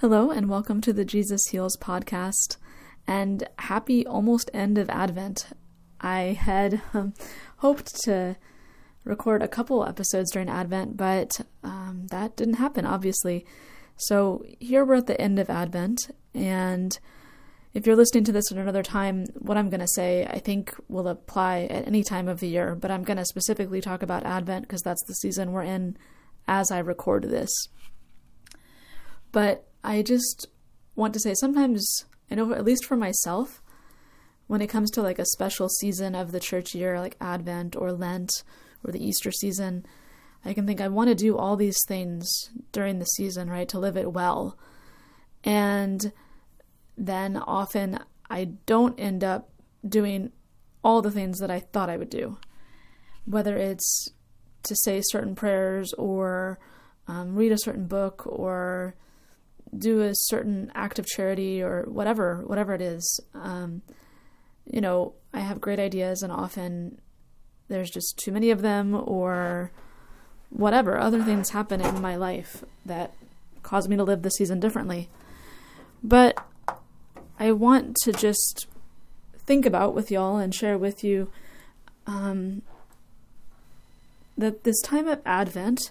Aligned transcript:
Hello, 0.00 0.30
and 0.30 0.48
welcome 0.48 0.80
to 0.82 0.92
the 0.92 1.04
Jesus 1.04 1.48
Heals 1.48 1.76
podcast, 1.76 2.56
and 3.08 3.42
happy 3.58 4.06
almost 4.06 4.48
end 4.54 4.78
of 4.78 4.88
Advent. 4.90 5.48
I 6.00 6.38
had 6.40 6.80
um, 6.94 7.14
hoped 7.56 8.00
to 8.04 8.36
record 9.02 9.42
a 9.42 9.48
couple 9.48 9.84
episodes 9.84 10.30
during 10.30 10.48
Advent, 10.48 10.96
but 10.96 11.40
um, 11.64 12.06
that 12.12 12.36
didn't 12.36 12.54
happen, 12.54 12.86
obviously. 12.86 13.44
So 13.96 14.44
here 14.60 14.84
we're 14.84 14.94
at 14.94 15.08
the 15.08 15.20
end 15.20 15.40
of 15.40 15.50
Advent, 15.50 16.14
and 16.32 16.96
if 17.74 17.84
you're 17.84 17.96
listening 17.96 18.22
to 18.22 18.32
this 18.32 18.52
at 18.52 18.58
another 18.58 18.84
time, 18.84 19.24
what 19.34 19.56
I'm 19.56 19.68
going 19.68 19.80
to 19.80 19.88
say 19.88 20.24
I 20.26 20.38
think 20.38 20.76
will 20.86 21.08
apply 21.08 21.62
at 21.62 21.88
any 21.88 22.04
time 22.04 22.28
of 22.28 22.38
the 22.38 22.46
year, 22.46 22.76
but 22.76 22.92
I'm 22.92 23.02
going 23.02 23.16
to 23.16 23.24
specifically 23.24 23.80
talk 23.80 24.04
about 24.04 24.24
Advent 24.24 24.62
because 24.62 24.82
that's 24.82 25.02
the 25.08 25.14
season 25.14 25.50
we're 25.50 25.64
in 25.64 25.96
as 26.46 26.70
I 26.70 26.78
record 26.78 27.24
this. 27.24 27.50
But 29.32 29.67
I 29.82 30.02
just 30.02 30.46
want 30.94 31.14
to 31.14 31.20
say 31.20 31.34
sometimes, 31.34 32.04
I 32.30 32.34
know 32.34 32.52
at 32.52 32.64
least 32.64 32.84
for 32.84 32.96
myself, 32.96 33.62
when 34.46 34.60
it 34.60 34.68
comes 34.68 34.90
to 34.92 35.02
like 35.02 35.18
a 35.18 35.26
special 35.26 35.68
season 35.68 36.14
of 36.14 36.32
the 36.32 36.40
church 36.40 36.74
year, 36.74 36.98
like 37.00 37.16
Advent 37.20 37.76
or 37.76 37.92
Lent 37.92 38.42
or 38.84 38.92
the 38.92 39.04
Easter 39.04 39.30
season, 39.30 39.84
I 40.44 40.54
can 40.54 40.66
think 40.66 40.80
I 40.80 40.88
want 40.88 41.08
to 41.08 41.14
do 41.14 41.36
all 41.36 41.56
these 41.56 41.78
things 41.86 42.50
during 42.72 42.98
the 42.98 43.04
season, 43.04 43.50
right, 43.50 43.68
to 43.68 43.78
live 43.78 43.96
it 43.96 44.12
well. 44.12 44.58
And 45.44 46.12
then 46.96 47.36
often 47.36 48.00
I 48.30 48.44
don't 48.66 48.98
end 48.98 49.22
up 49.22 49.50
doing 49.86 50.32
all 50.82 51.02
the 51.02 51.10
things 51.10 51.38
that 51.38 51.50
I 51.50 51.60
thought 51.60 51.90
I 51.90 51.96
would 51.96 52.10
do, 52.10 52.38
whether 53.24 53.56
it's 53.56 54.10
to 54.64 54.74
say 54.76 55.00
certain 55.02 55.34
prayers 55.34 55.92
or 55.94 56.58
um, 57.06 57.34
read 57.34 57.52
a 57.52 57.58
certain 57.58 57.86
book 57.86 58.22
or 58.26 58.94
do 59.76 60.02
a 60.02 60.14
certain 60.14 60.70
act 60.74 60.98
of 60.98 61.06
charity 61.06 61.62
or 61.62 61.84
whatever 61.88 62.42
whatever 62.46 62.74
it 62.74 62.80
is 62.80 63.20
um, 63.34 63.82
you 64.64 64.80
know 64.80 65.12
i 65.34 65.40
have 65.40 65.60
great 65.60 65.78
ideas 65.78 66.22
and 66.22 66.32
often 66.32 66.98
there's 67.68 67.90
just 67.90 68.18
too 68.18 68.32
many 68.32 68.50
of 68.50 68.62
them 68.62 68.94
or 68.94 69.70
whatever 70.50 70.98
other 70.98 71.22
things 71.22 71.50
happen 71.50 71.80
in 71.80 72.00
my 72.00 72.16
life 72.16 72.64
that 72.84 73.14
cause 73.62 73.88
me 73.88 73.96
to 73.96 74.04
live 74.04 74.22
the 74.22 74.30
season 74.30 74.58
differently. 74.58 75.08
But 76.02 76.38
i 77.38 77.52
want 77.52 77.96
to 78.02 78.12
just 78.12 78.66
think 79.38 79.64
about 79.64 79.94
with 79.94 80.10
y'all 80.10 80.38
and 80.38 80.54
share 80.54 80.76
with 80.76 81.04
you 81.04 81.30
um, 82.06 82.62
that 84.36 84.64
this 84.64 84.80
time 84.82 85.06
of 85.06 85.20
advent 85.24 85.90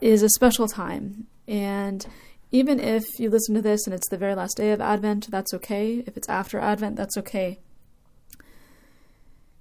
is 0.00 0.22
a 0.22 0.28
special 0.28 0.66
time. 0.66 1.26
And 1.46 2.06
even 2.52 2.78
if 2.78 3.18
you 3.18 3.30
listen 3.30 3.54
to 3.54 3.62
this 3.62 3.86
and 3.86 3.94
it's 3.94 4.08
the 4.10 4.18
very 4.18 4.34
last 4.34 4.58
day 4.58 4.72
of 4.72 4.80
Advent, 4.80 5.30
that's 5.30 5.54
okay. 5.54 6.04
If 6.06 6.18
it's 6.18 6.28
after 6.28 6.60
Advent, 6.60 6.96
that's 6.96 7.16
okay. 7.16 7.60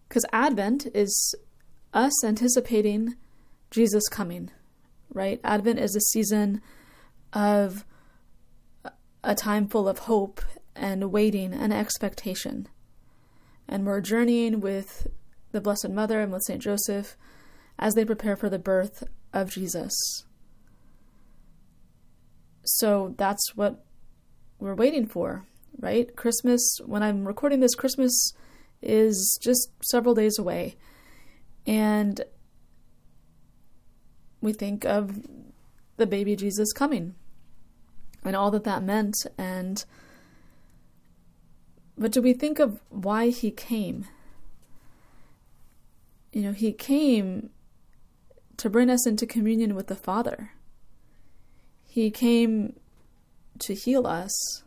Because 0.08 0.26
Advent 0.34 0.88
is 0.94 1.34
us 1.94 2.24
anticipating 2.26 3.16
Jesus 3.72 4.10
coming, 4.10 4.52
right? 5.14 5.40
Advent 5.42 5.80
is 5.80 5.96
a 5.96 6.02
season 6.02 6.62
of 7.32 7.86
a 9.24 9.36
time 9.36 9.70
full 9.70 9.88
of 9.88 10.00
hope 10.00 10.42
and 10.76 11.14
waiting 11.14 11.54
and 11.54 11.72
expectation. 11.72 12.68
And 13.70 13.86
we're 13.86 14.02
journeying 14.02 14.60
with 14.60 15.08
the 15.54 15.62
Blessed 15.62 15.90
Mother 15.90 16.20
and 16.20 16.34
with 16.34 16.44
St. 16.44 16.62
Joseph 16.62 17.16
as 17.80 17.94
they 17.94 18.04
prepare 18.04 18.36
for 18.36 18.50
the 18.50 18.60
birth 18.60 19.06
of 19.32 19.50
Jesus. 19.50 19.94
So 22.64 23.16
that's 23.18 23.56
what 23.56 23.84
we're 24.60 24.76
waiting 24.76 25.08
for, 25.08 25.46
right? 25.80 26.16
Christmas, 26.16 26.80
when 26.86 27.04
I'm 27.04 27.26
recording 27.26 27.60
this, 27.60 27.76
Christmas 27.76 28.34
is 28.82 29.40
just 29.42 29.72
several 29.84 30.14
days 30.14 30.38
away. 30.38 30.76
And 31.66 32.22
we 34.42 34.54
think 34.54 34.86
of 34.86 35.22
the 35.98 36.08
baby 36.08 36.36
Jesus 36.36 36.74
coming 36.74 37.16
and 38.24 38.36
all 38.36 38.52
that 38.52 38.64
that 38.64 38.84
meant. 38.84 39.16
And, 39.38 39.84
but 41.98 42.12
do 42.12 42.22
we 42.22 42.34
think 42.34 42.60
of 42.60 42.80
why 42.90 43.30
he 43.30 43.52
came? 43.52 44.06
You 46.32 46.42
know, 46.44 46.54
he 46.54 46.72
came 46.72 47.50
to 48.58 48.70
bring 48.70 48.90
us 48.90 49.06
into 49.08 49.26
communion 49.26 49.76
with 49.76 49.88
the 49.88 49.96
Father. 49.96 50.52
He 51.92 52.10
came 52.10 52.80
to 53.60 53.74
heal 53.74 54.08
us 54.08 54.64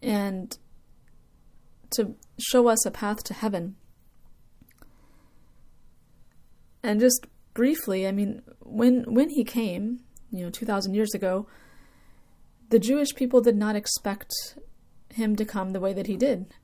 and 0.00 0.56
to 1.90 2.14
show 2.38 2.68
us 2.68 2.86
a 2.86 2.92
path 2.92 3.24
to 3.24 3.34
heaven. 3.34 3.74
And 6.80 7.00
just 7.00 7.26
briefly, 7.54 8.06
I 8.06 8.12
mean, 8.12 8.42
when 8.60 9.02
when 9.12 9.30
he 9.30 9.42
came, 9.42 10.04
you 10.30 10.44
know, 10.44 10.50
2000 10.50 10.94
years 10.94 11.12
ago, 11.12 11.48
the 12.68 12.78
Jewish 12.78 13.12
people 13.16 13.40
did 13.40 13.56
not 13.56 13.74
expect 13.74 14.32
him 15.12 15.34
to 15.34 15.44
come 15.44 15.70
the 15.70 15.80
way 15.80 15.92
that 15.92 16.06
he 16.06 16.16
did. 16.16 16.54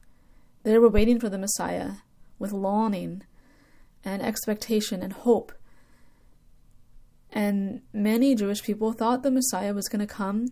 They 0.62 0.78
were 0.78 0.88
waiting 0.88 1.18
for 1.18 1.28
the 1.28 1.36
Messiah 1.36 1.94
with 2.38 2.52
longing 2.52 3.24
and 4.04 4.22
expectation 4.22 5.02
and 5.02 5.12
hope 5.12 5.50
and 7.32 7.82
many 7.92 8.34
Jewish 8.34 8.62
people 8.62 8.92
thought 8.92 9.22
the 9.22 9.30
Messiah 9.30 9.74
was 9.74 9.88
going 9.88 10.06
to 10.06 10.12
come 10.12 10.48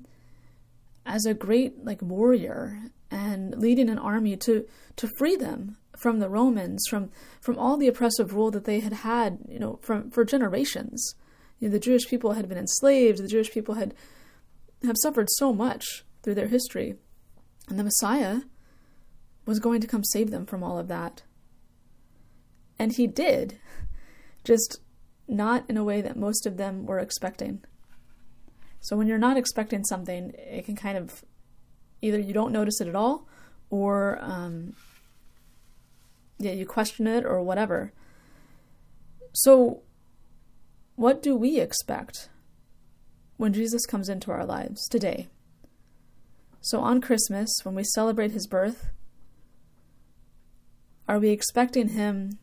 as 1.07 1.27
a 1.27 1.35
great 1.35 1.85
like 1.85 2.03
warrior 2.03 2.91
and 3.11 3.57
leading 3.57 3.89
an 3.89 3.99
army 3.99 4.37
to 4.37 4.67
to 4.97 5.09
free 5.19 5.37
them 5.37 5.77
from 5.97 6.19
the 6.19 6.29
Romans, 6.29 6.85
from 6.89 7.11
from 7.41 7.59
all 7.59 7.77
the 7.77 7.89
oppressive 7.89 8.35
rule 8.35 8.51
that 8.51 8.65
they 8.65 8.81
had 8.81 8.93
had, 8.93 9.39
you 9.49 9.59
know, 9.59 9.79
from 9.83 10.11
for 10.11 10.25
generations. 10.25 11.15
You 11.59 11.69
know, 11.69 11.73
the 11.73 11.81
Jewish 11.81 12.09
people 12.09 12.33
had 12.33 12.49
been 12.49 12.59
enslaved. 12.59 13.19
The 13.19 13.29
Jewish 13.29 13.53
people 13.53 13.75
had 13.75 13.95
have 14.85 14.97
suffered 15.01 15.29
so 15.31 15.53
much 15.53 16.05
through 16.23 16.35
their 16.35 16.49
history, 16.49 16.97
and 17.69 17.79
the 17.79 17.85
Messiah 17.85 18.41
was 19.47 19.61
going 19.61 19.81
to 19.81 19.87
come 19.87 20.05
save 20.05 20.31
them 20.31 20.47
from 20.47 20.63
all 20.63 20.79
of 20.79 20.89
that. 20.89 21.23
And 22.79 22.93
he 22.93 23.07
did, 23.07 23.59
just 24.43 24.81
not 25.27 25.65
in 25.69 25.77
a 25.77 25.85
way 25.85 26.01
that 26.01 26.17
most 26.17 26.47
of 26.47 26.57
them 26.57 26.87
were 26.87 26.99
expecting. 26.99 27.63
So 28.81 28.97
when 28.97 29.07
you're 29.07 29.19
not 29.19 29.37
expecting 29.37 29.85
something, 29.85 30.33
it 30.37 30.67
can 30.67 30.77
kind 30.77 30.99
of 30.99 31.25
either 32.03 32.19
you 32.19 32.35
don't 32.35 32.53
notice 32.53 32.81
it 32.81 32.89
at 32.89 32.95
all, 32.95 33.27
or 33.71 34.19
um, 34.21 34.75
yeah, 36.39 36.53
you 36.53 36.67
question 36.67 37.07
it 37.07 37.25
or 37.25 37.43
whatever. 37.43 37.93
So, 39.33 39.83
what 40.97 41.23
do 41.23 41.35
we 41.35 41.59
expect 41.59 42.29
when 43.37 43.53
Jesus 43.53 43.87
comes 43.87 44.09
into 44.09 44.31
our 44.31 44.45
lives 44.45 44.87
today? 44.89 45.29
So, 46.61 46.81
on 46.81 47.01
Christmas, 47.01 47.51
when 47.63 47.75
we 47.75 47.85
celebrate 47.85 48.33
his 48.33 48.47
birth, 48.47 48.87
are 51.09 51.19
we 51.19 51.31
expecting 51.31 51.89
him 51.89 52.39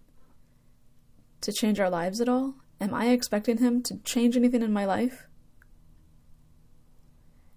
to 1.41 1.53
change 1.53 1.79
our 1.79 1.89
lives 1.89 2.19
at 2.19 2.29
all? 2.29 2.55
Am 2.81 2.95
I 2.95 3.09
expecting 3.09 3.59
him 3.59 3.83
to 3.83 3.97
change 3.97 4.35
anything 4.35 4.63
in 4.63 4.73
my 4.73 4.85
life? 4.85 5.27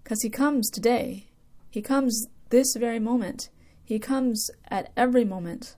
Because 0.02 0.20
he 0.20 0.28
comes 0.28 0.70
today. 0.70 1.28
He 1.70 1.80
comes 1.80 2.26
this 2.50 2.76
very 2.78 3.00
moment. 3.00 3.48
He 3.82 3.98
comes 3.98 4.50
at 4.68 4.92
every 4.98 5.24
moment 5.24 5.76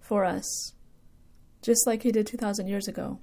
for 0.00 0.24
us, 0.24 0.74
just 1.62 1.86
like 1.86 2.02
he 2.02 2.10
did 2.10 2.26
2,000 2.26 2.66
years 2.66 2.88
ago. 2.88 3.20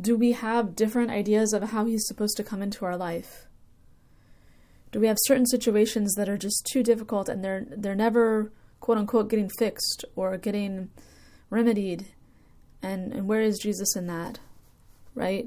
Do 0.00 0.16
we 0.16 0.32
have 0.32 0.74
different 0.74 1.12
ideas 1.12 1.52
of 1.52 1.70
how 1.70 1.84
he's 1.84 2.06
supposed 2.06 2.36
to 2.36 2.44
come 2.44 2.62
into 2.62 2.84
our 2.84 2.96
life? 2.96 3.46
Do 4.90 4.98
we 4.98 5.06
have 5.06 5.18
certain 5.20 5.46
situations 5.46 6.14
that 6.14 6.28
are 6.28 6.36
just 6.36 6.66
too 6.66 6.82
difficult 6.82 7.28
and 7.28 7.44
they're 7.44 7.64
they're 7.68 7.94
never 7.94 8.52
quote 8.80 8.98
unquote 8.98 9.30
getting 9.30 9.48
fixed 9.48 10.04
or 10.14 10.36
getting 10.36 10.90
remedied. 11.54 12.06
And 12.82 13.12
and 13.12 13.28
where 13.28 13.40
is 13.40 13.58
jesus 13.58 13.96
in 13.96 14.06
that? 14.08 14.40
Right? 15.14 15.46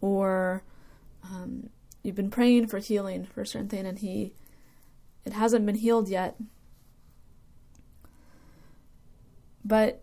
Or 0.00 0.62
um, 1.24 1.70
you've 2.02 2.14
been 2.14 2.30
praying 2.30 2.68
for 2.68 2.78
healing 2.78 3.24
for 3.24 3.40
a 3.40 3.46
certain 3.46 3.68
thing 3.68 3.86
and 3.86 3.98
he 3.98 4.34
it 5.24 5.32
hasn't 5.32 5.66
been 5.66 5.76
healed 5.76 6.08
yet. 6.08 6.36
But 9.64 10.02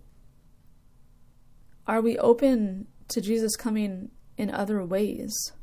are 1.88 2.02
we 2.02 2.18
open 2.18 2.88
to 3.10 3.22
jesus 3.22 3.56
coming 3.56 4.10
in 4.38 4.50
other 4.50 4.84
ways? 4.84 5.54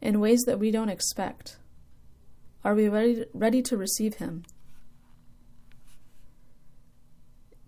In 0.00 0.20
ways 0.20 0.42
that 0.46 0.58
we 0.58 0.70
don't 0.70 0.90
expect? 0.90 1.56
Are 2.62 2.74
we 2.74 2.88
ready 2.88 3.24
ready 3.32 3.62
to 3.62 3.76
receive 3.76 4.16
him 4.16 4.44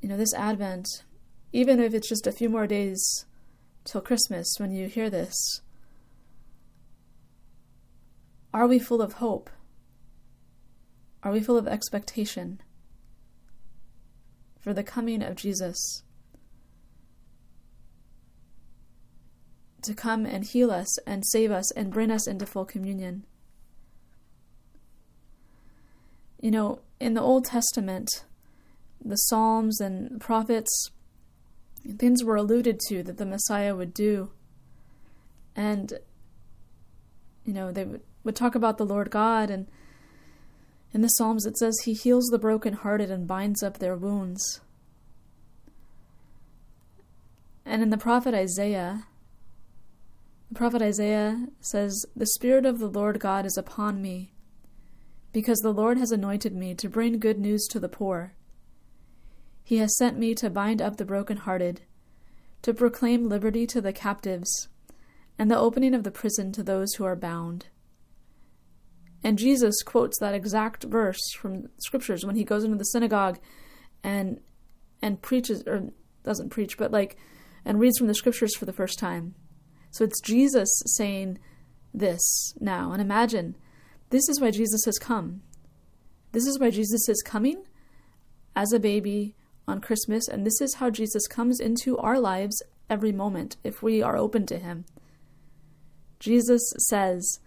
you 0.09 0.15
know, 0.15 0.19
this 0.21 0.33
Advent, 0.33 1.05
even 1.53 1.79
if 1.79 1.93
it's 1.93 2.09
just 2.09 2.27
a 2.27 2.33
few 2.33 2.49
more 2.49 2.67
days 2.67 3.27
till 3.85 4.01
Christmas 4.01 4.55
when 4.57 4.73
you 4.73 4.89
hear 4.89 5.11
this? 5.11 5.61
Are 8.55 8.67
we 8.67 8.79
full 8.79 9.03
of 9.03 9.15
hope? 9.15 9.51
Are 11.23 11.31
we 11.31 11.41
full 11.41 11.59
of 11.59 11.69
expectation 11.69 12.63
for 14.59 14.73
the 14.73 14.83
coming 14.83 15.23
of 15.23 15.37
Jesus 15.37 16.03
to 19.83 19.93
come 19.93 20.25
and 20.25 20.43
heal 20.43 20.71
us 20.71 20.99
and 21.01 21.23
save 21.27 21.51
us 21.51 21.71
and 21.73 21.93
bring 21.93 22.11
us 22.11 22.27
into 22.27 22.47
full 22.47 22.65
communion? 22.65 23.27
You 26.41 26.51
know, 26.51 26.79
in 26.99 27.13
the 27.13 27.21
Old 27.21 27.45
Testament, 27.45 28.25
the 29.05 29.17
Psalms 29.17 29.81
and 29.81 30.21
prophets, 30.21 30.91
things 31.99 32.25
were 32.25 32.37
alluded 32.37 32.81
to 32.89 33.03
that 33.03 33.19
the 33.19 33.27
Messiah 33.27 33.75
would 33.75 33.95
do. 33.95 34.31
And, 35.55 35.95
you 37.45 37.53
know, 37.53 37.73
they 37.73 37.85
would, 37.85 38.03
would 38.25 38.37
talk 38.37 38.55
about 38.55 38.79
the 38.79 38.87
Lord 38.87 39.11
God. 39.11 39.51
And 39.51 39.67
in 40.93 41.03
the 41.03 41.09
Psalms, 41.09 41.47
it 41.47 41.57
says, 41.57 41.77
He 41.85 41.95
heals 41.95 42.27
the 42.27 42.39
brokenhearted 42.39 43.11
and 43.11 43.27
binds 43.27 43.63
up 43.63 43.79
their 43.79 43.97
wounds. 43.97 44.61
And 47.65 47.83
in 47.83 47.91
the 47.91 47.99
prophet 47.99 48.35
Isaiah, 48.35 49.07
the 50.49 50.55
prophet 50.55 50.81
Isaiah 50.81 51.49
says, 51.61 52.07
The 52.17 52.27
Spirit 52.27 52.65
of 52.65 52.79
the 52.79 52.89
Lord 52.89 53.21
God 53.21 53.45
is 53.45 53.59
upon 53.59 54.01
me 54.01 54.33
because 55.33 55.59
the 55.59 55.73
Lord 55.73 55.99
has 55.99 56.11
anointed 56.11 56.55
me 56.55 56.75
to 56.75 56.89
bring 56.89 57.19
good 57.19 57.39
news 57.39 57.67
to 57.69 57.79
the 57.79 57.89
poor. 57.89 58.33
He 59.69 59.77
has 59.77 59.95
sent 59.99 60.17
me 60.19 60.35
to 60.37 60.49
bind 60.49 60.81
up 60.81 60.97
the 60.97 61.05
broken-hearted, 61.05 61.83
to 62.63 62.73
proclaim 62.73 63.29
liberty 63.29 63.67
to 63.67 63.83
the 63.83 63.93
captives, 63.93 64.69
and 65.39 65.51
the 65.51 65.59
opening 65.59 65.93
of 65.93 66.05
the 66.05 66.11
prison 66.11 66.53
to 66.53 66.63
those 66.63 66.95
who 66.95 67.05
are 67.05 67.15
bound. 67.15 67.67
And 69.23 69.37
Jesus 69.37 69.83
quotes 69.83 70.19
that 70.21 70.33
exact 70.33 70.85
verse 70.85 71.21
from 71.39 71.69
scriptures 71.81 72.25
when 72.25 72.35
he 72.35 72.45
goes 72.45 72.65
into 72.65 72.79
the 72.79 72.85
synagogue 72.85 73.39
and 74.03 74.41
and 75.03 75.21
preaches 75.21 75.63
or 75.67 75.91
doesn't 76.25 76.49
preach, 76.49 76.79
but 76.79 76.91
like 76.91 77.19
and 77.63 77.79
reads 77.79 77.99
from 77.99 78.07
the 78.07 78.15
scriptures 78.15 78.57
for 78.57 78.65
the 78.65 78.73
first 78.73 78.99
time. 78.99 79.35
So 79.91 80.03
it's 80.03 80.23
Jesus 80.23 80.71
saying 80.97 81.41
this 81.93 82.55
now. 82.59 82.93
And 82.93 83.03
imagine 83.03 83.55
this 84.09 84.31
is 84.31 84.41
why 84.41 84.51
Jesus 84.51 84.87
has 84.87 84.99
come. 84.99 85.43
This 86.33 86.47
is 86.47 86.59
why 86.59 86.71
Jesus 86.71 87.07
is 87.07 87.21
coming 87.21 87.65
as 88.57 88.73
a 88.73 88.81
baby 88.81 89.35
on 89.69 89.81
Christmas, 89.81 90.27
and 90.27 90.45
this 90.45 90.61
is 90.61 90.75
how 90.75 90.91
Jesus 90.91 91.27
comes 91.27 91.61
into 91.61 91.99
our 91.99 92.19
lives 92.19 92.63
every 92.89 93.13
moment 93.13 93.57
if 93.63 93.83
we 93.83 94.03
are 94.03 94.17
open 94.17 94.47
to 94.47 94.59
him. 94.59 94.85
Jesus 96.19 96.63
says, 96.89 97.39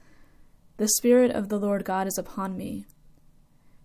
The 0.77 0.87
Spirit 0.87 1.31
of 1.31 1.49
the 1.49 1.59
Lord 1.59 1.83
God 1.83 2.07
is 2.07 2.17
upon 2.17 2.55
me, 2.55 2.85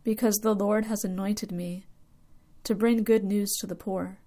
because 0.04 0.36
the 0.36 0.54
Lord 0.54 0.84
has 0.84 1.02
anointed 1.02 1.50
me 1.50 1.86
to 2.64 2.74
bring 2.74 3.02
good 3.02 3.24
news 3.24 3.56
to 3.60 3.66
the 3.66 3.74
poor. 3.74 4.18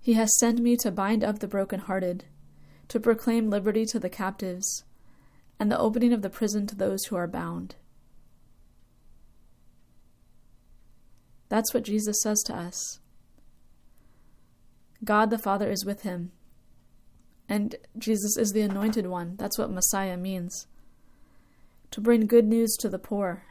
He 0.00 0.14
has 0.14 0.36
sent 0.38 0.60
me 0.60 0.76
to 0.78 0.90
bind 0.90 1.22
up 1.22 1.38
the 1.38 1.48
broken-hearted, 1.48 2.24
to 2.88 3.00
proclaim 3.00 3.50
liberty 3.50 3.86
to 3.86 3.98
the 3.98 4.10
captives 4.10 4.84
and 5.58 5.70
the 5.70 5.78
opening 5.78 6.12
of 6.12 6.22
the 6.22 6.30
prison 6.30 6.66
to 6.66 6.74
those 6.74 7.04
who 7.04 7.16
are 7.16 7.26
bound. 7.26 7.76
That's 11.54 11.72
what 11.72 11.84
Jesus 11.84 12.20
says 12.20 12.42
to 12.46 12.52
us. 12.52 12.98
God 15.04 15.30
the 15.30 15.38
Father 15.38 15.70
is 15.70 15.84
with 15.84 16.02
him. 16.02 16.32
And 17.48 17.76
Jesus 17.96 18.36
is 18.36 18.50
the 18.50 18.62
anointed 18.62 19.06
one. 19.06 19.36
That's 19.36 19.56
what 19.56 19.70
Messiah 19.70 20.16
means. 20.16 20.66
To 21.92 22.00
bring 22.00 22.26
good 22.26 22.48
news 22.48 22.74
to 22.80 22.88
the 22.88 22.98
poor. 22.98 23.44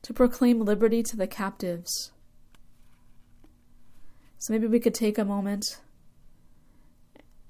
To 0.00 0.14
proclaim 0.14 0.62
liberty 0.62 1.02
to 1.02 1.14
the 1.14 1.26
captives. 1.26 2.12
So 4.38 4.54
maybe 4.54 4.66
we 4.66 4.80
could 4.80 4.94
take 4.94 5.18
a 5.18 5.26
moment 5.26 5.78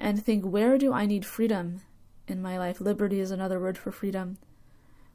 and 0.01 0.21
think, 0.21 0.45
where 0.45 0.79
do 0.79 0.93
I 0.93 1.07
need 1.07 1.25
freedom 1.25 1.83
in 2.27 2.43
my 2.43 2.59
life? 2.59 2.81
Liberty 2.81 3.21
is 3.21 3.31
another 3.31 3.61
word 3.61 3.79
for 3.79 3.93
freedom. 3.93 4.39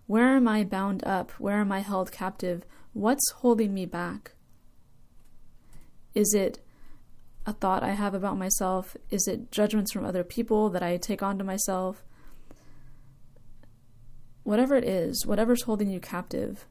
Where 0.07 0.36
am 0.36 0.48
I 0.48 0.63
bound 0.63 1.03
up? 1.06 1.31
Where 1.31 1.59
am 1.59 1.71
I 1.71 1.80
held 1.80 2.12
captive? 2.12 2.65
What's 2.94 3.31
holding 3.38 3.74
me 3.74 3.86
back? 3.86 4.33
Is 6.13 6.33
it 6.33 6.59
a 7.45 7.53
thought 7.53 7.83
I 7.83 7.92
have 7.92 8.13
about 8.13 8.38
myself? 8.38 8.98
Is 9.09 9.27
it 9.27 9.51
judgments 9.51 9.92
from 9.92 10.06
other 10.06 10.24
people 10.24 10.69
that 10.69 10.83
I 10.83 10.98
take 10.98 11.24
onto 11.24 11.44
myself? 11.45 12.03
Whatever 14.44 14.75
it 14.75 14.83
is, 14.83 15.25
whatever's 15.25 15.63
holding 15.63 15.89
you 15.89 16.00
captive, 16.00 16.65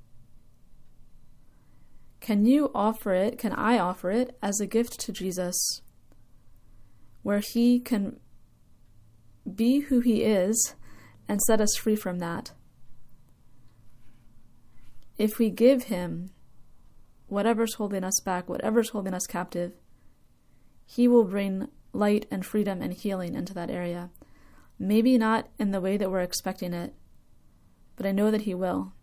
can 2.21 2.45
you 2.45 2.71
offer 2.75 3.15
it? 3.15 3.39
Can 3.39 3.53
I 3.53 3.79
offer 3.79 4.11
it 4.11 4.37
as 4.43 4.61
a 4.61 4.67
gift 4.67 5.01
to 5.01 5.13
Jesus? 5.13 5.81
where 7.23 7.41
He 7.41 7.81
can 7.81 8.19
be 9.53 9.81
who 9.81 10.01
He 10.01 10.23
is 10.23 10.75
and 11.29 11.41
set 11.43 11.61
us 11.61 11.77
free 11.77 11.97
from 11.97 12.19
that. 12.19 12.53
If 15.21 15.39
we 15.39 15.51
give 15.51 15.85
Him 15.85 16.31
whatever's 17.27 17.75
holding 17.75 18.05
us 18.05 18.19
back, 18.21 18.49
whatever's 18.49 18.89
holding 18.89 19.13
us 19.13 19.27
captive, 19.27 19.73
He 20.87 21.07
will 21.07 21.25
bring 21.25 21.69
light 21.93 22.25
and 22.31 22.45
freedom 22.45 22.81
and 22.81 22.95
healing 22.95 23.35
into 23.35 23.53
that 23.53 23.69
area. 23.69 24.09
Maybe 24.79 25.19
not 25.19 25.49
in 25.59 25.73
the 25.73 25.81
way 25.83 25.99
that 25.99 26.11
we're 26.11 26.23
expecting 26.23 26.73
it, 26.73 26.95
but 27.97 28.07
I 28.07 28.13
know 28.13 28.31
that 28.31 28.43
He 28.43 28.55
will. 28.55 28.95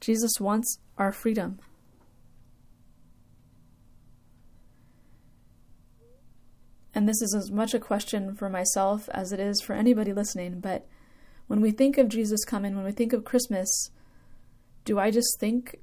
Jesus 0.00 0.40
wants 0.40 0.78
our 0.96 1.12
freedom. 1.12 1.60
and 6.94 7.08
this 7.08 7.22
is 7.22 7.34
as 7.34 7.50
much 7.50 7.72
a 7.72 7.80
question 7.80 8.34
for 8.34 8.50
myself 8.50 9.08
as 9.14 9.32
it 9.32 9.40
is 9.40 9.62
for 9.62 9.72
anybody 9.72 10.12
listening, 10.12 10.60
but 10.60 10.86
when 11.52 11.60
we 11.60 11.70
think 11.70 11.98
of 11.98 12.08
Jesus 12.08 12.46
coming, 12.46 12.74
when 12.74 12.84
we 12.86 12.92
think 12.92 13.12
of 13.12 13.26
Christmas, 13.26 13.90
do 14.86 14.98
I 14.98 15.10
just 15.10 15.38
think 15.38 15.80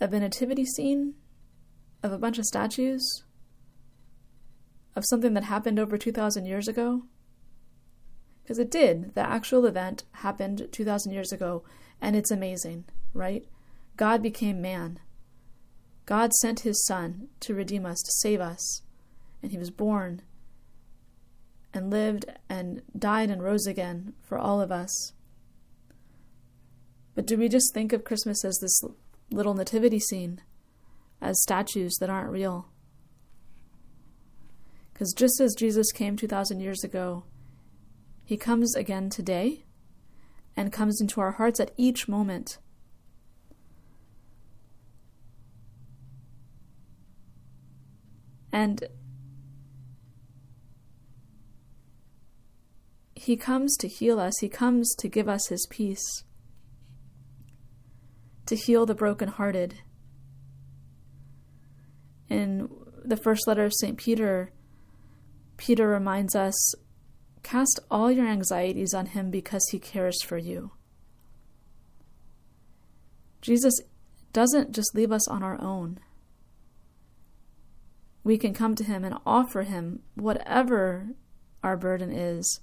of 0.00 0.14
a 0.14 0.18
nativity 0.18 0.64
scene? 0.64 1.12
Of 2.02 2.10
a 2.10 2.16
bunch 2.16 2.38
of 2.38 2.46
statues? 2.46 3.24
Of 4.96 5.04
something 5.04 5.34
that 5.34 5.44
happened 5.44 5.78
over 5.78 5.98
2,000 5.98 6.46
years 6.46 6.68
ago? 6.68 7.02
Because 8.42 8.58
it 8.58 8.70
did. 8.70 9.14
The 9.14 9.20
actual 9.20 9.66
event 9.66 10.04
happened 10.12 10.66
2,000 10.72 11.12
years 11.12 11.32
ago, 11.32 11.64
and 12.00 12.16
it's 12.16 12.30
amazing, 12.30 12.86
right? 13.12 13.44
God 13.98 14.22
became 14.22 14.62
man. 14.62 15.00
God 16.06 16.32
sent 16.32 16.60
his 16.60 16.82
Son 16.86 17.28
to 17.40 17.54
redeem 17.54 17.84
us, 17.84 18.00
to 18.00 18.10
save 18.22 18.40
us, 18.40 18.80
and 19.42 19.52
he 19.52 19.58
was 19.58 19.70
born 19.70 20.22
and 21.72 21.90
lived 21.90 22.26
and 22.48 22.82
died 22.98 23.30
and 23.30 23.42
rose 23.42 23.66
again 23.66 24.14
for 24.22 24.38
all 24.38 24.60
of 24.60 24.72
us. 24.72 25.12
But 27.14 27.26
do 27.26 27.36
we 27.36 27.48
just 27.48 27.74
think 27.74 27.92
of 27.92 28.04
Christmas 28.04 28.44
as 28.44 28.58
this 28.60 28.80
little 29.30 29.54
nativity 29.54 30.00
scene, 30.00 30.40
as 31.20 31.42
statues 31.42 31.96
that 32.00 32.10
aren't 32.10 32.30
real? 32.30 32.68
Because 34.92 35.12
just 35.12 35.40
as 35.40 35.54
Jesus 35.54 35.92
came 35.92 36.16
2,000 36.16 36.60
years 36.60 36.84
ago, 36.84 37.24
he 38.24 38.36
comes 38.36 38.76
again 38.76 39.10
today 39.10 39.64
and 40.56 40.72
comes 40.72 41.00
into 41.00 41.20
our 41.20 41.32
hearts 41.32 41.58
at 41.58 41.72
each 41.76 42.06
moment. 42.06 42.58
And 48.52 48.84
He 53.22 53.36
comes 53.36 53.76
to 53.76 53.86
heal 53.86 54.18
us, 54.18 54.38
He 54.40 54.48
comes 54.48 54.94
to 54.94 55.06
give 55.06 55.28
us 55.28 55.48
His 55.48 55.66
peace, 55.68 56.24
to 58.46 58.56
heal 58.56 58.86
the 58.86 58.94
brokenhearted. 58.94 59.74
In 62.30 62.70
the 63.04 63.18
first 63.18 63.46
letter 63.46 63.66
of 63.66 63.74
St. 63.74 63.98
Peter, 63.98 64.54
Peter 65.58 65.86
reminds 65.86 66.34
us 66.34 66.74
cast 67.42 67.78
all 67.90 68.10
your 68.10 68.26
anxieties 68.26 68.94
on 68.94 69.04
Him 69.04 69.30
because 69.30 69.68
He 69.70 69.78
cares 69.78 70.22
for 70.22 70.38
you. 70.38 70.70
Jesus 73.42 73.74
doesn't 74.32 74.72
just 74.72 74.94
leave 74.94 75.12
us 75.12 75.28
on 75.28 75.42
our 75.42 75.60
own. 75.60 76.00
We 78.24 78.38
can 78.38 78.54
come 78.54 78.74
to 78.76 78.84
Him 78.84 79.04
and 79.04 79.18
offer 79.26 79.64
Him 79.64 80.00
whatever 80.14 81.08
our 81.62 81.76
burden 81.76 82.10
is 82.10 82.60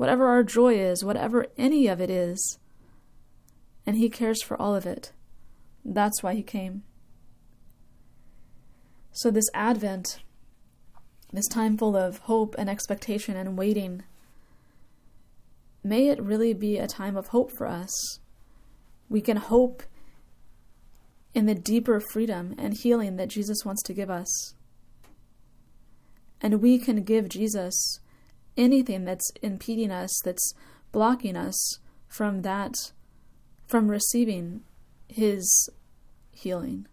whatever 0.00 0.28
our 0.28 0.42
joy 0.42 0.74
is, 0.78 1.04
whatever 1.04 1.46
any 1.58 1.86
of 1.86 2.00
it 2.00 2.08
is. 2.08 2.58
And 3.84 3.98
He 3.98 4.08
cares 4.08 4.42
for 4.42 4.58
all 4.58 4.74
of 4.74 4.86
it. 4.86 5.12
That's 5.84 6.22
why 6.22 6.32
He 6.32 6.42
came. 6.42 6.84
So, 9.12 9.30
this 9.30 9.50
Advent, 9.52 10.20
this 11.34 11.46
time 11.48 11.76
full 11.76 11.98
of 11.98 12.20
hope 12.20 12.54
and 12.56 12.70
expectation 12.70 13.36
and 13.36 13.58
waiting, 13.58 14.02
may 15.84 16.08
it 16.08 16.22
really 16.22 16.54
be 16.54 16.78
a 16.78 16.86
time 16.86 17.14
of 17.14 17.26
hope 17.26 17.52
for 17.52 17.66
us. 17.66 18.20
We 19.10 19.20
can 19.20 19.36
hope 19.36 19.82
in 21.34 21.44
the 21.44 21.54
deeper 21.54 22.00
freedom 22.00 22.54
and 22.56 22.72
healing 22.72 23.16
that 23.16 23.28
Jesus 23.28 23.66
wants 23.66 23.82
to 23.82 23.92
give 23.92 24.08
us. 24.08 24.54
And 26.40 26.62
we 26.62 26.78
can 26.78 27.02
give 27.02 27.28
Jesus 27.28 28.00
anything 28.60 29.04
that's 29.04 29.30
impeding 29.42 29.90
us, 29.90 30.20
that's 30.24 30.54
blocking 30.92 31.36
us 31.36 31.78
from 32.06 32.42
that, 32.42 32.74
from 33.66 33.88
receiving 33.88 34.62
His 35.08 35.70
healing. 36.30 36.86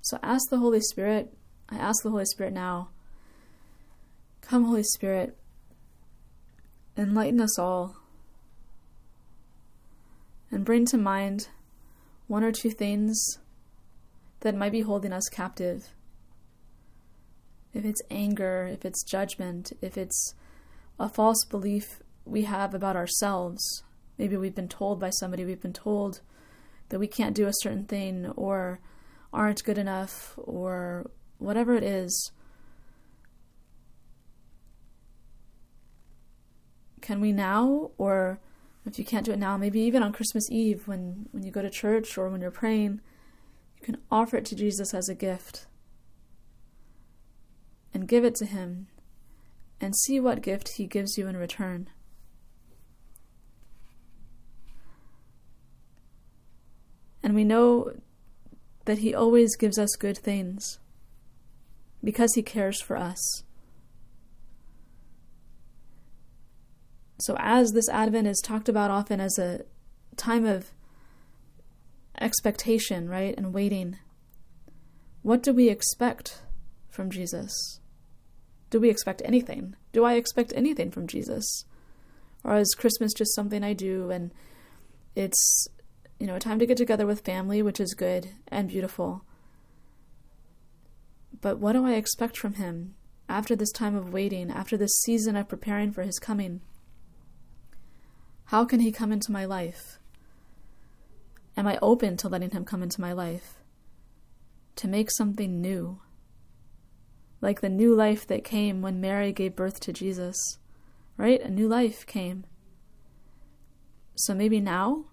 So 0.00 0.18
ask 0.22 0.48
the 0.50 0.58
Holy 0.58 0.80
Spirit, 0.80 1.32
I 1.68 1.76
ask 1.76 2.02
the 2.02 2.10
Holy 2.10 2.24
Spirit 2.24 2.52
now, 2.52 2.88
come, 4.40 4.64
Holy 4.64 4.82
Spirit, 4.82 5.36
enlighten 6.96 7.40
us 7.40 7.58
all, 7.58 7.96
and 10.50 10.64
bring 10.64 10.86
to 10.86 10.98
mind 10.98 11.48
one 12.26 12.44
or 12.44 12.52
two 12.52 12.70
things 12.70 13.38
that 14.40 14.54
might 14.54 14.72
be 14.72 14.82
holding 14.82 15.12
us 15.12 15.28
captive. 15.28 15.88
If 17.74 17.84
it's 17.84 18.02
anger, 18.08 18.68
if 18.72 18.84
it's 18.84 19.02
judgment, 19.02 19.72
if 19.82 19.98
it's 19.98 20.34
a 20.98 21.08
false 21.08 21.44
belief 21.44 22.00
we 22.24 22.42
have 22.42 22.72
about 22.72 22.94
ourselves, 22.94 23.82
maybe 24.16 24.36
we've 24.36 24.54
been 24.54 24.68
told 24.68 25.00
by 25.00 25.10
somebody, 25.10 25.44
we've 25.44 25.60
been 25.60 25.72
told 25.72 26.20
that 26.88 27.00
we 27.00 27.08
can't 27.08 27.34
do 27.34 27.48
a 27.48 27.52
certain 27.52 27.84
thing 27.84 28.26
or 28.36 28.78
aren't 29.32 29.64
good 29.64 29.76
enough 29.76 30.38
or 30.38 31.10
whatever 31.38 31.74
it 31.74 31.82
is. 31.82 32.30
Can 37.00 37.20
we 37.20 37.32
now, 37.32 37.90
or 37.98 38.38
if 38.86 38.98
you 38.98 39.04
can't 39.04 39.26
do 39.26 39.32
it 39.32 39.38
now, 39.38 39.56
maybe 39.56 39.80
even 39.80 40.02
on 40.02 40.12
Christmas 40.12 40.48
Eve 40.50 40.86
when, 40.86 41.26
when 41.32 41.42
you 41.42 41.50
go 41.50 41.60
to 41.60 41.68
church 41.68 42.16
or 42.16 42.30
when 42.30 42.40
you're 42.40 42.52
praying, 42.52 43.00
you 43.78 43.82
can 43.82 43.98
offer 44.10 44.36
it 44.36 44.44
to 44.46 44.54
Jesus 44.54 44.94
as 44.94 45.08
a 45.08 45.14
gift 45.14 45.66
and 48.04 48.08
give 48.10 48.24
it 48.26 48.34
to 48.34 48.44
Him 48.44 48.88
and 49.80 49.96
see 49.96 50.20
what 50.20 50.42
gift 50.42 50.76
He 50.76 50.86
gives 50.86 51.16
you 51.16 51.26
in 51.26 51.38
return. 51.38 51.88
And 57.22 57.34
we 57.34 57.44
know 57.44 57.94
that 58.84 58.98
He 58.98 59.14
always 59.14 59.56
gives 59.56 59.78
us 59.78 59.96
good 59.96 60.18
things 60.18 60.78
because 62.02 62.34
He 62.34 62.42
cares 62.42 62.78
for 62.82 62.98
us. 62.98 63.42
So, 67.20 67.36
as 67.38 67.72
this 67.72 67.88
Advent 67.88 68.26
is 68.26 68.42
talked 68.44 68.68
about 68.68 68.90
often 68.90 69.18
as 69.18 69.38
a 69.38 69.64
time 70.18 70.44
of 70.44 70.72
expectation, 72.20 73.08
right, 73.08 73.34
and 73.34 73.54
waiting, 73.54 73.96
what 75.22 75.42
do 75.42 75.54
we 75.54 75.70
expect 75.70 76.42
from 76.90 77.10
Jesus? 77.10 77.80
Do 78.74 78.80
we 78.80 78.90
expect 78.90 79.22
anything? 79.24 79.76
Do 79.92 80.02
I 80.02 80.14
expect 80.14 80.52
anything 80.56 80.90
from 80.90 81.06
Jesus? 81.06 81.64
Or 82.42 82.56
is 82.56 82.74
Christmas 82.74 83.14
just 83.14 83.32
something 83.32 83.62
I 83.62 83.72
do 83.72 84.10
and 84.10 84.32
it's, 85.14 85.68
you 86.18 86.26
know, 86.26 86.34
a 86.34 86.40
time 86.40 86.58
to 86.58 86.66
get 86.66 86.76
together 86.76 87.06
with 87.06 87.20
family, 87.20 87.62
which 87.62 87.78
is 87.78 87.94
good 87.94 88.30
and 88.48 88.68
beautiful? 88.68 89.24
But 91.40 91.60
what 91.60 91.74
do 91.74 91.86
I 91.86 91.92
expect 91.92 92.36
from 92.36 92.54
Him 92.54 92.96
after 93.28 93.54
this 93.54 93.70
time 93.70 93.94
of 93.94 94.12
waiting, 94.12 94.50
after 94.50 94.76
this 94.76 94.98
season 95.02 95.36
of 95.36 95.46
preparing 95.46 95.92
for 95.92 96.02
His 96.02 96.18
coming? 96.18 96.60
How 98.46 98.64
can 98.64 98.80
He 98.80 98.90
come 98.90 99.12
into 99.12 99.30
my 99.30 99.44
life? 99.44 100.00
Am 101.56 101.68
I 101.68 101.78
open 101.80 102.16
to 102.16 102.28
letting 102.28 102.50
Him 102.50 102.64
come 102.64 102.82
into 102.82 103.00
my 103.00 103.12
life? 103.12 103.54
To 104.74 104.88
make 104.88 105.12
something 105.12 105.60
new? 105.60 106.00
Like 107.44 107.60
the 107.60 107.68
new 107.68 107.94
life 107.94 108.26
that 108.28 108.42
came 108.42 108.80
when 108.80 109.02
Mary 109.02 109.30
gave 109.30 109.54
birth 109.54 109.78
to 109.80 109.92
Jesus, 109.92 110.34
right? 111.18 111.42
A 111.42 111.50
new 111.50 111.68
life 111.68 112.06
came. 112.06 112.46
So 114.14 114.32
maybe 114.32 114.60
now, 114.60 115.04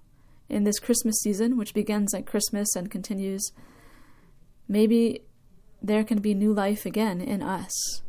in 0.48 0.64
this 0.64 0.80
Christmas 0.80 1.20
season, 1.20 1.58
which 1.58 1.74
begins 1.74 2.14
at 2.14 2.26
Christmas 2.26 2.74
and 2.74 2.90
continues, 2.90 3.52
maybe 4.70 5.24
there 5.82 6.06
can 6.06 6.22
be 6.22 6.34
new 6.34 6.54
life 6.54 6.86
again 6.86 7.20
in 7.20 7.44
us. 7.44 8.02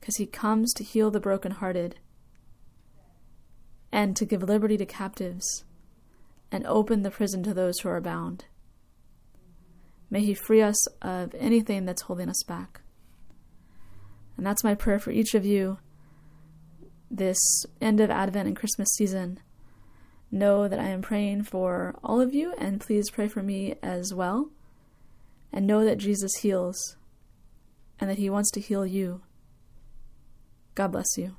Because 0.00 0.16
he 0.16 0.26
comes 0.26 0.72
to 0.72 0.82
heal 0.82 1.12
the 1.12 1.20
brokenhearted 1.20 2.00
and 3.92 4.16
to 4.16 4.24
give 4.24 4.42
liberty 4.42 4.76
to 4.78 4.84
captives, 4.84 5.62
and 6.50 6.66
open 6.66 7.02
the 7.02 7.10
prison 7.12 7.44
to 7.44 7.54
those 7.54 7.78
who 7.78 7.88
are 7.88 8.00
bound. 8.00 8.46
May 10.14 10.24
He 10.24 10.34
free 10.34 10.62
us 10.62 10.86
of 11.02 11.34
anything 11.34 11.86
that's 11.86 12.02
holding 12.02 12.28
us 12.28 12.44
back. 12.44 12.82
And 14.36 14.46
that's 14.46 14.62
my 14.62 14.76
prayer 14.76 15.00
for 15.00 15.10
each 15.10 15.34
of 15.34 15.44
you 15.44 15.78
this 17.10 17.36
end 17.80 17.98
of 17.98 18.12
Advent 18.12 18.46
and 18.46 18.56
Christmas 18.56 18.88
season. 18.94 19.40
Know 20.30 20.68
that 20.68 20.78
I 20.78 20.86
am 20.86 21.02
praying 21.02 21.42
for 21.42 21.96
all 22.04 22.20
of 22.20 22.32
you, 22.32 22.54
and 22.58 22.80
please 22.80 23.10
pray 23.10 23.26
for 23.26 23.42
me 23.42 23.74
as 23.82 24.14
well. 24.14 24.50
And 25.52 25.66
know 25.66 25.84
that 25.84 25.98
Jesus 25.98 26.32
heals 26.42 26.96
and 27.98 28.08
that 28.08 28.18
He 28.18 28.30
wants 28.30 28.52
to 28.52 28.60
heal 28.60 28.86
you. 28.86 29.22
God 30.76 30.92
bless 30.92 31.18
you. 31.18 31.34